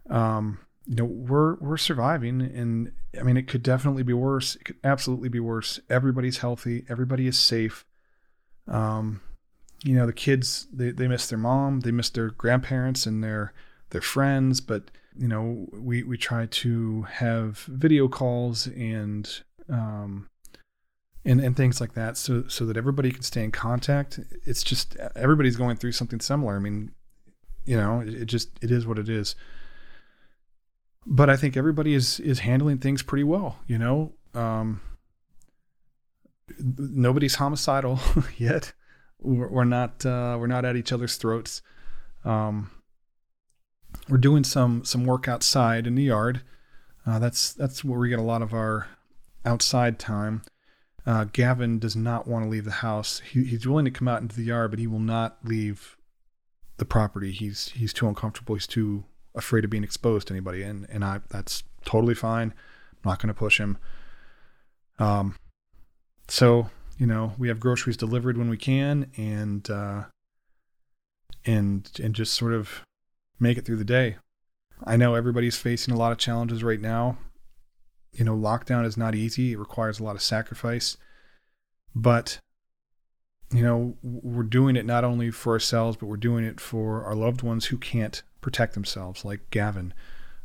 um, 0.08 0.60
you 0.86 0.94
know, 0.94 1.04
we're 1.04 1.56
we're 1.56 1.76
surviving, 1.76 2.40
and 2.40 2.92
I 3.18 3.25
mean, 3.25 3.36
it 3.36 3.48
could 3.48 3.64
definitely 3.64 4.04
be 4.04 4.12
worse. 4.12 4.54
It 4.54 4.64
could 4.64 4.76
absolutely 4.84 5.28
be 5.28 5.40
worse. 5.40 5.80
Everybody's 5.90 6.38
healthy. 6.38 6.84
Everybody 6.88 7.26
is 7.26 7.36
safe. 7.36 7.84
Um, 8.68 9.20
you 9.82 9.94
know, 9.94 10.06
the 10.06 10.12
kids 10.12 10.68
they 10.72 10.90
they 10.90 11.08
miss 11.08 11.26
their 11.26 11.38
mom, 11.38 11.80
they 11.80 11.90
miss 11.90 12.10
their 12.10 12.30
grandparents 12.30 13.06
and 13.06 13.25
their 13.25 13.52
their 13.90 14.00
friends, 14.00 14.60
but 14.60 14.84
you 15.18 15.26
know, 15.26 15.66
we 15.72 16.04
we 16.04 16.16
try 16.16 16.46
to 16.46 17.02
have 17.02 17.58
video 17.68 18.06
calls 18.06 18.68
and 18.68 19.42
um, 19.68 20.28
and 21.25 21.40
and 21.40 21.56
things 21.56 21.80
like 21.80 21.94
that, 21.94 22.16
so 22.16 22.46
so 22.49 22.64
that 22.66 22.76
everybody 22.76 23.11
can 23.11 23.23
stay 23.23 23.44
in 23.44 23.52
contact. 23.52 24.20
It's 24.44 24.62
just 24.62 24.96
everybody's 25.14 25.56
going 25.56 25.76
through 25.76 25.92
something 25.92 26.20
similar. 26.20 26.56
I 26.56 26.61
mean, 26.61 26.92
you 27.64 27.76
know, 27.76 28.00
it, 28.00 28.14
it 28.14 28.25
just 28.26 28.50
it 28.62 28.70
is 28.70 28.87
what 28.87 28.99
it 28.99 29.08
is. 29.08 29.35
But 31.04 31.30
I 31.30 31.37
think 31.37 31.56
everybody 31.56 31.94
is 31.94 32.20
is 32.20 32.40
handling 32.40 32.78
things 32.78 33.02
pretty 33.02 33.25
well. 33.25 33.58
You 33.66 33.78
know, 33.78 34.12
um, 34.35 34.80
nobody's 36.58 37.37
homicidal 37.37 38.00
yet. 38.37 38.73
We're, 39.20 39.49
we're 39.49 39.64
not 39.64 40.04
uh, 40.06 40.37
we're 40.38 40.46
not 40.46 40.64
at 40.64 40.76
each 40.76 40.92
other's 40.92 41.16
throats. 41.16 41.62
Um, 42.25 42.70
we're 44.08 44.18
doing 44.18 44.44
some 44.44 44.85
some 44.85 45.04
work 45.04 45.28
outside 45.28 45.87
in 45.87 45.94
the 45.94 46.04
yard. 46.04 46.42
Uh, 47.06 47.18
that's 47.18 47.52
that's 47.52 47.85
where 47.85 47.99
we 47.99 48.08
get 48.08 48.18
a 48.18 48.23
lot 48.23 48.42
of 48.42 48.52
our 48.52 48.88
outside 49.46 49.98
time. 49.98 50.42
Uh, 51.06 51.24
Gavin 51.24 51.78
does 51.78 51.94
not 51.94 52.26
want 52.26 52.44
to 52.44 52.48
leave 52.48 52.64
the 52.64 52.70
house. 52.72 53.20
He, 53.20 53.44
he's 53.44 53.66
willing 53.66 53.84
to 53.84 53.90
come 53.92 54.08
out 54.08 54.20
into 54.20 54.34
the 54.34 54.42
yard, 54.42 54.72
but 54.72 54.80
he 54.80 54.88
will 54.88 54.98
not 54.98 55.38
leave 55.44 55.96
the 56.78 56.84
property. 56.84 57.30
He's 57.30 57.68
he's 57.68 57.92
too 57.92 58.08
uncomfortable. 58.08 58.56
He's 58.56 58.66
too 58.66 59.04
afraid 59.34 59.64
of 59.64 59.70
being 59.70 59.84
exposed 59.84 60.28
to 60.28 60.34
anybody, 60.34 60.62
and 60.62 60.86
and 60.90 61.04
I 61.04 61.20
that's 61.30 61.62
totally 61.84 62.14
fine. 62.14 62.52
I'm 62.92 63.10
not 63.10 63.20
going 63.20 63.28
to 63.28 63.38
push 63.38 63.60
him. 63.60 63.78
Um, 64.98 65.36
so 66.28 66.70
you 66.98 67.06
know 67.06 67.34
we 67.38 67.48
have 67.48 67.60
groceries 67.60 67.96
delivered 67.96 68.36
when 68.36 68.50
we 68.50 68.56
can, 68.56 69.10
and 69.16 69.70
uh, 69.70 70.04
and 71.44 71.88
and 72.02 72.14
just 72.14 72.34
sort 72.34 72.52
of 72.52 72.82
make 73.38 73.56
it 73.56 73.64
through 73.64 73.76
the 73.76 73.84
day. 73.84 74.16
I 74.84 74.96
know 74.96 75.14
everybody's 75.14 75.56
facing 75.56 75.94
a 75.94 75.96
lot 75.96 76.12
of 76.12 76.18
challenges 76.18 76.64
right 76.64 76.80
now 76.80 77.16
you 78.16 78.25
know, 78.25 78.35
lockdown 78.35 78.87
is 78.87 78.96
not 78.96 79.14
easy. 79.14 79.52
It 79.52 79.58
requires 79.58 80.00
a 80.00 80.04
lot 80.04 80.16
of 80.16 80.23
sacrifice. 80.23 80.96
But, 81.94 82.40
you 83.52 83.62
know, 83.62 83.96
we're 84.02 84.42
doing 84.42 84.75
it 84.76 84.87
not 84.87 85.04
only 85.04 85.30
for 85.30 85.52
ourselves, 85.52 85.99
but 85.99 86.06
we're 86.06 86.16
doing 86.16 86.44
it 86.44 86.58
for 86.58 87.04
our 87.04 87.14
loved 87.14 87.42
ones 87.42 87.66
who 87.66 87.76
can't 87.76 88.23
protect 88.40 88.75
themselves, 88.75 89.25
like 89.25 89.50
Gavin 89.50 89.92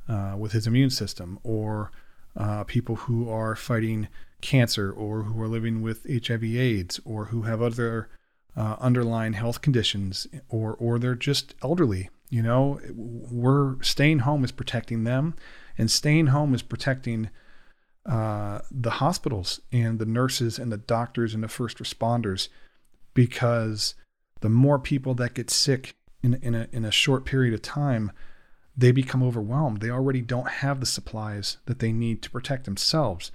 uh, 0.09 0.35
with 0.37 0.51
his 0.51 0.67
immune 0.67 0.89
system, 0.89 1.39
or 1.43 1.91
uh, 2.35 2.65
people 2.65 2.95
who 2.97 3.29
are 3.29 3.55
fighting 3.55 4.09
cancer, 4.41 4.91
or 4.91 5.23
who 5.23 5.41
are 5.41 5.47
living 5.47 5.81
with 5.81 6.05
HIV/AIDS, 6.09 6.99
or 7.05 7.25
who 7.25 7.43
have 7.43 7.61
other 7.61 8.09
uh, 8.57 8.75
underlying 8.79 9.33
health 9.33 9.61
conditions, 9.61 10.27
or 10.49 10.73
or 10.75 10.99
they're 10.99 11.15
just 11.15 11.55
elderly. 11.63 12.09
You 12.29 12.41
know, 12.41 12.79
we're 12.93 13.81
staying 13.81 14.19
home 14.19 14.43
is 14.43 14.51
protecting 14.51 15.03
them, 15.03 15.35
and 15.77 15.91
staying 15.91 16.27
home 16.27 16.53
is 16.53 16.61
protecting 16.61 17.29
uh, 18.05 18.59
the 18.71 18.91
hospitals 18.91 19.61
and 19.71 19.99
the 19.99 20.05
nurses 20.05 20.57
and 20.57 20.71
the 20.71 20.77
doctors 20.77 21.33
and 21.33 21.43
the 21.43 21.47
first 21.47 21.77
responders, 21.77 22.49
because 23.13 23.95
the 24.41 24.49
more 24.49 24.79
people 24.79 25.13
that 25.15 25.35
get 25.35 25.49
sick 25.49 25.95
in 26.23 26.35
in 26.35 26.55
a 26.55 26.67
in 26.71 26.85
a 26.85 26.91
short 26.91 27.25
period 27.25 27.53
of 27.53 27.61
time, 27.61 28.11
they 28.75 28.91
become 28.91 29.21
overwhelmed. 29.21 29.81
They 29.81 29.89
already 29.89 30.21
don't 30.21 30.47
have 30.47 30.79
the 30.79 30.85
supplies 30.85 31.57
that 31.65 31.79
they 31.79 31.91
need 31.91 32.21
to 32.23 32.31
protect 32.31 32.65
themselves. 32.65 33.31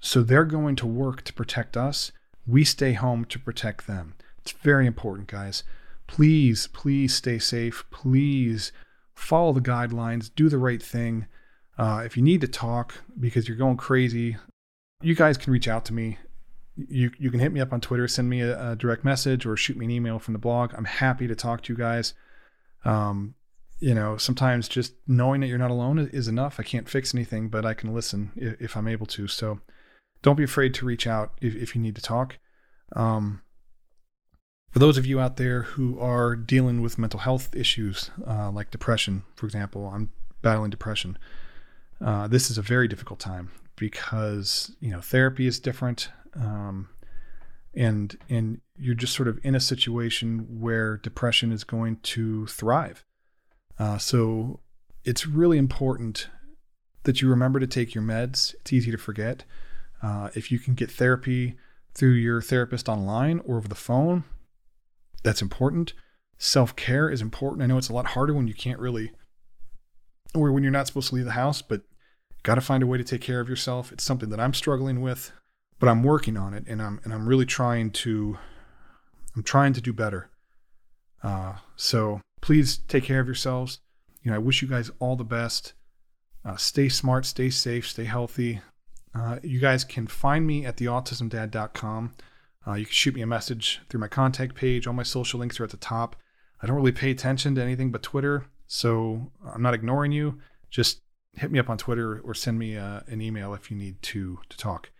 So 0.00 0.22
they're 0.22 0.44
going 0.44 0.76
to 0.76 0.86
work 0.86 1.22
to 1.22 1.32
protect 1.32 1.76
us. 1.76 2.12
We 2.46 2.64
stay 2.64 2.92
home 2.92 3.24
to 3.26 3.38
protect 3.38 3.86
them. 3.86 4.14
It's 4.38 4.52
very 4.52 4.86
important, 4.86 5.28
guys. 5.28 5.64
Please, 6.06 6.68
please 6.68 7.14
stay 7.14 7.38
safe. 7.38 7.84
Please 7.90 8.70
follow 9.14 9.52
the 9.52 9.60
guidelines, 9.60 10.30
do 10.34 10.48
the 10.48 10.58
right 10.58 10.82
thing. 10.82 11.26
Uh, 11.78 12.02
if 12.04 12.16
you 12.16 12.22
need 12.22 12.40
to 12.40 12.48
talk 12.48 12.94
because 13.18 13.48
you're 13.48 13.56
going 13.56 13.76
crazy, 13.76 14.36
you 15.02 15.14
guys 15.14 15.36
can 15.36 15.52
reach 15.52 15.68
out 15.68 15.84
to 15.86 15.92
me. 15.92 16.18
You, 16.76 17.10
you 17.18 17.30
can 17.30 17.40
hit 17.40 17.52
me 17.52 17.60
up 17.60 17.72
on 17.72 17.80
Twitter, 17.80 18.06
send 18.06 18.28
me 18.28 18.40
a, 18.40 18.72
a 18.72 18.76
direct 18.76 19.04
message, 19.04 19.46
or 19.46 19.56
shoot 19.56 19.76
me 19.76 19.86
an 19.86 19.90
email 19.90 20.18
from 20.18 20.32
the 20.32 20.38
blog. 20.38 20.74
I'm 20.74 20.84
happy 20.84 21.26
to 21.26 21.34
talk 21.34 21.62
to 21.62 21.72
you 21.72 21.76
guys. 21.78 22.14
Um, 22.84 23.34
you 23.78 23.94
know, 23.94 24.16
sometimes 24.16 24.68
just 24.68 24.94
knowing 25.06 25.40
that 25.40 25.48
you're 25.48 25.58
not 25.58 25.70
alone 25.70 25.98
is 25.98 26.28
enough. 26.28 26.58
I 26.58 26.62
can't 26.62 26.88
fix 26.88 27.14
anything, 27.14 27.48
but 27.48 27.66
I 27.66 27.74
can 27.74 27.94
listen 27.94 28.32
if, 28.36 28.60
if 28.60 28.76
I'm 28.76 28.88
able 28.88 29.06
to. 29.06 29.28
So 29.28 29.60
don't 30.22 30.36
be 30.36 30.44
afraid 30.44 30.74
to 30.74 30.86
reach 30.86 31.06
out 31.06 31.32
if, 31.40 31.54
if 31.54 31.74
you 31.74 31.82
need 31.82 31.96
to 31.96 32.02
talk. 32.02 32.38
Um, 32.94 33.42
for 34.70 34.78
those 34.78 34.98
of 34.98 35.06
you 35.06 35.20
out 35.20 35.36
there 35.36 35.62
who 35.62 35.98
are 36.00 36.36
dealing 36.36 36.82
with 36.82 36.98
mental 36.98 37.20
health 37.20 37.54
issues, 37.54 38.10
uh, 38.26 38.50
like 38.50 38.70
depression, 38.70 39.24
for 39.34 39.46
example, 39.46 39.90
I'm 39.92 40.10
battling 40.42 40.70
depression. 40.70 41.18
Uh, 42.04 42.26
this 42.26 42.50
is 42.50 42.58
a 42.58 42.62
very 42.62 42.88
difficult 42.88 43.18
time 43.18 43.50
because 43.76 44.74
you 44.80 44.90
know 44.90 45.00
therapy 45.00 45.46
is 45.46 45.58
different, 45.58 46.10
um, 46.34 46.88
and 47.74 48.16
and 48.28 48.60
you're 48.76 48.94
just 48.94 49.14
sort 49.14 49.28
of 49.28 49.38
in 49.42 49.54
a 49.54 49.60
situation 49.60 50.60
where 50.60 50.98
depression 50.98 51.52
is 51.52 51.64
going 51.64 51.96
to 52.02 52.46
thrive. 52.46 53.04
Uh, 53.78 53.98
so 53.98 54.60
it's 55.04 55.26
really 55.26 55.58
important 55.58 56.28
that 57.04 57.22
you 57.22 57.28
remember 57.28 57.60
to 57.60 57.66
take 57.66 57.94
your 57.94 58.04
meds. 58.04 58.54
It's 58.60 58.72
easy 58.72 58.90
to 58.90 58.98
forget. 58.98 59.44
Uh, 60.02 60.28
if 60.34 60.52
you 60.52 60.58
can 60.58 60.74
get 60.74 60.90
therapy 60.90 61.56
through 61.94 62.12
your 62.12 62.42
therapist 62.42 62.88
online 62.88 63.40
or 63.44 63.56
over 63.56 63.68
the 63.68 63.74
phone, 63.74 64.24
that's 65.22 65.40
important. 65.40 65.94
Self 66.38 66.76
care 66.76 67.08
is 67.08 67.22
important. 67.22 67.62
I 67.62 67.66
know 67.66 67.78
it's 67.78 67.88
a 67.88 67.94
lot 67.94 68.08
harder 68.08 68.34
when 68.34 68.46
you 68.46 68.54
can't 68.54 68.78
really, 68.78 69.12
or 70.36 70.52
when 70.52 70.62
you're 70.62 70.72
not 70.72 70.86
supposed 70.86 71.08
to 71.08 71.14
leave 71.14 71.24
the 71.24 71.32
house, 71.32 71.62
but 71.62 71.82
got 72.42 72.56
to 72.56 72.60
find 72.60 72.82
a 72.82 72.86
way 72.86 72.98
to 72.98 73.04
take 73.04 73.20
care 73.20 73.40
of 73.40 73.48
yourself. 73.48 73.90
It's 73.92 74.04
something 74.04 74.28
that 74.30 74.40
I'm 74.40 74.54
struggling 74.54 75.00
with, 75.00 75.32
but 75.78 75.88
I'm 75.88 76.02
working 76.02 76.36
on 76.36 76.54
it, 76.54 76.64
and 76.68 76.80
I'm 76.80 77.00
and 77.04 77.12
I'm 77.12 77.26
really 77.26 77.46
trying 77.46 77.90
to, 77.90 78.38
I'm 79.34 79.42
trying 79.42 79.72
to 79.72 79.80
do 79.80 79.92
better. 79.92 80.30
Uh, 81.22 81.54
so 81.74 82.20
please 82.40 82.78
take 82.78 83.04
care 83.04 83.20
of 83.20 83.26
yourselves. 83.26 83.80
You 84.22 84.30
know, 84.30 84.36
I 84.36 84.38
wish 84.38 84.62
you 84.62 84.68
guys 84.68 84.90
all 84.98 85.16
the 85.16 85.24
best. 85.24 85.72
Uh, 86.44 86.56
stay 86.56 86.88
smart, 86.88 87.26
stay 87.26 87.50
safe, 87.50 87.88
stay 87.88 88.04
healthy. 88.04 88.60
Uh, 89.14 89.38
you 89.42 89.58
guys 89.58 89.82
can 89.82 90.06
find 90.06 90.46
me 90.46 90.64
at 90.64 90.76
theautismdad.com. 90.76 92.14
Uh, 92.66 92.74
you 92.74 92.84
can 92.84 92.92
shoot 92.92 93.14
me 93.14 93.22
a 93.22 93.26
message 93.26 93.80
through 93.88 94.00
my 94.00 94.08
contact 94.08 94.54
page. 94.54 94.86
All 94.86 94.92
my 94.92 95.02
social 95.02 95.40
links 95.40 95.58
are 95.58 95.64
at 95.64 95.70
the 95.70 95.76
top. 95.76 96.16
I 96.62 96.66
don't 96.66 96.76
really 96.76 96.92
pay 96.92 97.10
attention 97.10 97.54
to 97.54 97.62
anything 97.62 97.90
but 97.90 98.02
Twitter, 98.02 98.46
so 98.66 99.30
I'm 99.46 99.62
not 99.62 99.74
ignoring 99.74 100.12
you. 100.12 100.38
Just 100.70 101.00
hit 101.34 101.50
me 101.50 101.58
up 101.58 101.68
on 101.68 101.78
Twitter 101.78 102.20
or 102.20 102.34
send 102.34 102.58
me 102.58 102.76
uh, 102.76 103.00
an 103.08 103.20
email 103.20 103.54
if 103.54 103.70
you 103.70 103.76
need 103.76 104.00
to 104.02 104.38
to 104.48 104.56
talk. 104.56 104.90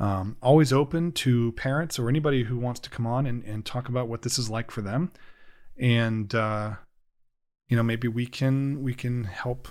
Um, 0.00 0.36
always 0.40 0.72
open 0.72 1.10
to 1.12 1.52
parents 1.52 1.98
or 1.98 2.08
anybody 2.08 2.44
who 2.44 2.56
wants 2.56 2.78
to 2.80 2.90
come 2.90 3.06
on 3.06 3.26
and, 3.26 3.42
and 3.42 3.64
talk 3.66 3.88
about 3.88 4.06
what 4.08 4.22
this 4.22 4.38
is 4.38 4.48
like 4.48 4.70
for 4.70 4.80
them 4.80 5.10
and 5.78 6.34
uh, 6.34 6.74
you 7.68 7.76
know 7.76 7.82
maybe 7.82 8.08
we 8.08 8.26
can 8.26 8.82
we 8.82 8.94
can 8.94 9.24
help 9.24 9.68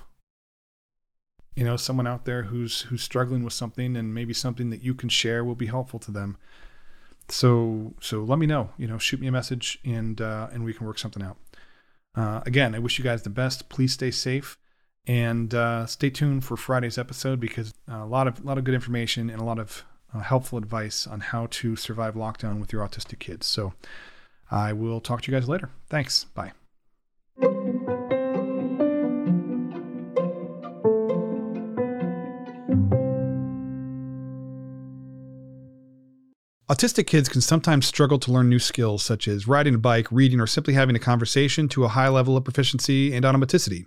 you 1.55 1.63
know 1.63 1.75
someone 1.75 2.07
out 2.07 2.25
there 2.25 2.43
who's 2.43 2.81
who's 2.81 3.03
struggling 3.03 3.43
with 3.43 3.53
something 3.53 3.95
and 3.95 4.13
maybe 4.13 4.33
something 4.33 4.69
that 4.69 4.83
you 4.83 4.93
can 4.93 5.09
share 5.09 5.43
will 5.43 5.55
be 5.55 5.67
helpful 5.67 5.99
to 5.99 6.11
them 6.11 6.37
so 7.29 7.93
so 7.99 8.23
let 8.23 8.39
me 8.39 8.45
know 8.45 8.69
you 8.77 8.87
know 8.87 8.97
shoot 8.97 9.19
me 9.19 9.27
a 9.27 9.31
message 9.31 9.79
and 9.83 10.21
uh, 10.21 10.47
and 10.51 10.63
we 10.63 10.73
can 10.73 10.87
work 10.87 10.97
something 10.97 11.23
out 11.23 11.37
uh, 12.17 12.41
again 12.45 12.75
i 12.75 12.79
wish 12.79 12.97
you 12.97 13.03
guys 13.03 13.21
the 13.21 13.29
best 13.29 13.69
please 13.69 13.93
stay 13.93 14.11
safe 14.11 14.57
and 15.05 15.53
uh, 15.53 15.85
stay 15.85 16.09
tuned 16.09 16.43
for 16.43 16.57
friday's 16.57 16.97
episode 16.97 17.39
because 17.39 17.73
a 17.87 18.05
lot 18.05 18.27
of 18.27 18.39
a 18.39 18.43
lot 18.43 18.57
of 18.57 18.65
good 18.65 18.75
information 18.75 19.29
and 19.29 19.39
a 19.39 19.45
lot 19.45 19.59
of 19.59 19.85
uh, 20.13 20.19
helpful 20.19 20.57
advice 20.57 21.07
on 21.07 21.21
how 21.21 21.47
to 21.51 21.75
survive 21.75 22.15
lockdown 22.15 22.59
with 22.59 22.73
your 22.73 22.85
autistic 22.85 23.19
kids 23.19 23.45
so 23.45 23.73
I 24.49 24.73
will 24.73 25.01
talk 25.01 25.21
to 25.23 25.31
you 25.31 25.37
guys 25.37 25.49
later. 25.49 25.69
Thanks. 25.89 26.23
Bye. 26.25 26.53
Autistic 36.69 37.07
kids 37.07 37.29
can 37.29 37.39
sometimes 37.39 37.87
struggle 37.87 38.19
to 38.19 38.29
learn 38.29 38.49
new 38.49 38.59
skills 38.59 39.01
such 39.01 39.29
as 39.29 39.47
riding 39.47 39.75
a 39.75 39.77
bike, 39.77 40.11
reading, 40.11 40.41
or 40.41 40.47
simply 40.47 40.73
having 40.73 40.97
a 40.97 40.99
conversation 40.99 41.69
to 41.69 41.85
a 41.85 41.87
high 41.87 42.09
level 42.09 42.35
of 42.35 42.43
proficiency 42.43 43.15
and 43.15 43.23
automaticity. 43.23 43.85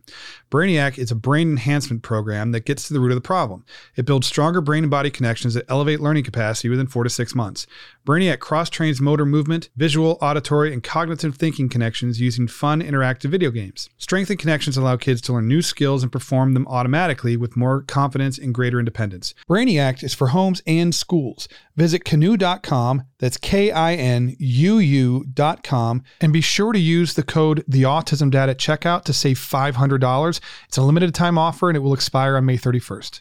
BrainyAct 0.50 0.96
is 0.96 1.10
a 1.10 1.14
brain 1.14 1.50
enhancement 1.50 2.02
program 2.02 2.52
that 2.52 2.64
gets 2.64 2.88
to 2.88 2.94
the 2.94 3.00
root 3.00 3.10
of 3.12 3.16
the 3.16 3.20
problem. 3.20 3.66
It 3.96 4.06
builds 4.06 4.28
stronger 4.28 4.62
brain 4.62 4.84
and 4.84 4.90
body 4.90 5.10
connections 5.10 5.52
that 5.52 5.66
elevate 5.68 6.00
learning 6.00 6.24
capacity 6.24 6.70
within 6.70 6.86
four 6.86 7.04
to 7.04 7.10
six 7.10 7.34
months. 7.34 7.66
BrainyAct 8.06 8.38
cross 8.38 8.70
trains 8.70 9.00
motor 9.00 9.26
movement, 9.26 9.68
visual, 9.76 10.18
auditory, 10.22 10.72
and 10.72 10.82
cognitive 10.82 11.36
thinking 11.36 11.68
connections 11.68 12.20
using 12.20 12.48
fun, 12.48 12.80
interactive 12.80 13.30
video 13.30 13.50
games. 13.50 13.90
Strengthened 13.98 14.38
connections 14.38 14.76
allow 14.76 14.96
kids 14.96 15.20
to 15.20 15.32
learn 15.34 15.46
new 15.46 15.60
skills 15.60 16.02
and 16.02 16.10
perform 16.10 16.54
them 16.54 16.66
automatically 16.66 17.36
with 17.36 17.56
more 17.56 17.82
confidence 17.82 18.38
and 18.38 18.54
greater 18.54 18.78
independence. 18.78 19.34
BrainyAct 19.48 20.02
is 20.02 20.14
for 20.14 20.28
homes 20.28 20.62
and 20.66 20.94
schools. 20.94 21.46
Visit 21.76 22.04
kinuu.com, 22.04 23.04
that's 23.18 23.36
K 23.36 23.70
I 23.70 23.94
N 23.94 24.34
U 24.38 24.78
U.com, 24.78 26.02
and 26.20 26.32
be 26.32 26.40
sure 26.40 26.72
to 26.72 26.78
use 26.78 27.14
the 27.14 27.22
code 27.22 27.64
The 27.68 27.82
Autism 27.82 28.34
at 28.34 28.58
checkout 28.58 29.04
to 29.04 29.12
save 29.12 29.38
$500. 29.38 30.40
It's 30.68 30.76
a 30.76 30.82
limited 30.82 31.14
time 31.14 31.36
offer 31.36 31.68
and 31.68 31.76
it 31.76 31.80
will 31.80 31.94
expire 31.94 32.36
on 32.36 32.46
May 32.46 32.56
31st. 32.56 33.20